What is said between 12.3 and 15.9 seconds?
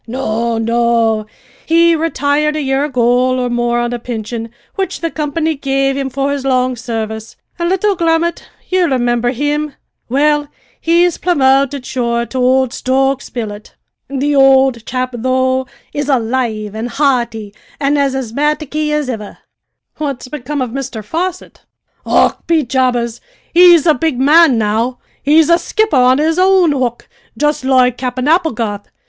ould Stokes' billet. The ould chap, though,